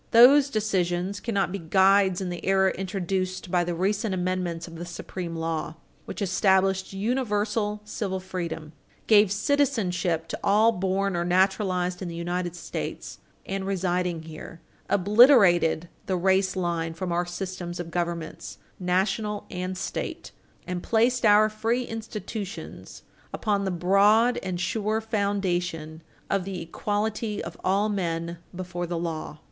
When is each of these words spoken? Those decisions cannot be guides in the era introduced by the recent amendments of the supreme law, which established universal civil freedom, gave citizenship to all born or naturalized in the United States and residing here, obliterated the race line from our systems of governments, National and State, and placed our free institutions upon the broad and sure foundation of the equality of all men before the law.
Those 0.09 0.49
decisions 0.49 1.19
cannot 1.19 1.51
be 1.51 1.59
guides 1.59 2.21
in 2.21 2.29
the 2.29 2.43
era 2.43 2.71
introduced 2.71 3.51
by 3.51 3.63
the 3.63 3.75
recent 3.75 4.15
amendments 4.15 4.67
of 4.67 4.77
the 4.77 4.83
supreme 4.83 5.35
law, 5.35 5.75
which 6.05 6.23
established 6.23 6.91
universal 6.91 7.81
civil 7.83 8.19
freedom, 8.19 8.73
gave 9.05 9.31
citizenship 9.31 10.27
to 10.29 10.39
all 10.43 10.71
born 10.71 11.15
or 11.15 11.23
naturalized 11.23 12.01
in 12.01 12.07
the 12.07 12.15
United 12.15 12.55
States 12.55 13.19
and 13.45 13.67
residing 13.67 14.23
here, 14.23 14.59
obliterated 14.89 15.87
the 16.07 16.15
race 16.17 16.55
line 16.55 16.95
from 16.95 17.11
our 17.11 17.27
systems 17.27 17.79
of 17.79 17.91
governments, 17.91 18.57
National 18.79 19.45
and 19.51 19.77
State, 19.77 20.31
and 20.65 20.81
placed 20.81 21.25
our 21.27 21.47
free 21.47 21.83
institutions 21.83 23.03
upon 23.31 23.65
the 23.65 23.69
broad 23.69 24.37
and 24.41 24.59
sure 24.59 24.99
foundation 24.99 26.01
of 26.27 26.43
the 26.43 26.59
equality 26.59 27.43
of 27.43 27.55
all 27.63 27.87
men 27.87 28.39
before 28.55 28.87
the 28.87 28.97
law. 28.97 29.37